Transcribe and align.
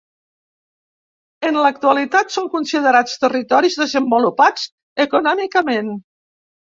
En 1.49 1.57
l'actualitat, 1.65 2.33
són 2.35 2.47
considerats 2.55 3.13
territoris 3.25 3.77
desenvolupats 3.81 4.65
econòmicament. 5.07 5.93